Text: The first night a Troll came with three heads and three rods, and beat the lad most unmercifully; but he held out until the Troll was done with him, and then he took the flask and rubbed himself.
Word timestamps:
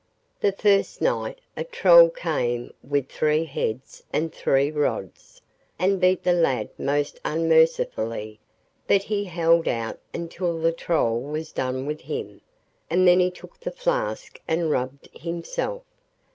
The 0.39 0.51
first 0.51 0.99
night 0.99 1.37
a 1.55 1.63
Troll 1.63 2.09
came 2.09 2.73
with 2.83 3.07
three 3.07 3.45
heads 3.45 4.01
and 4.11 4.33
three 4.33 4.71
rods, 4.71 5.43
and 5.77 6.01
beat 6.01 6.23
the 6.23 6.33
lad 6.33 6.69
most 6.75 7.19
unmercifully; 7.23 8.39
but 8.87 9.03
he 9.03 9.25
held 9.25 9.67
out 9.67 9.99
until 10.11 10.59
the 10.59 10.71
Troll 10.73 11.21
was 11.21 11.51
done 11.51 11.85
with 11.85 12.01
him, 12.01 12.41
and 12.89 13.07
then 13.07 13.19
he 13.19 13.29
took 13.29 13.59
the 13.59 13.69
flask 13.69 14.41
and 14.47 14.71
rubbed 14.71 15.07
himself. 15.13 15.83